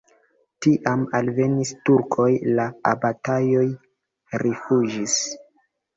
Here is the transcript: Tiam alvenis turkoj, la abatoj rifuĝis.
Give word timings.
Tiam 0.65 1.03
alvenis 1.17 1.73
turkoj, 1.89 2.27
la 2.61 2.65
abatoj 2.93 3.39
rifuĝis. 4.45 5.21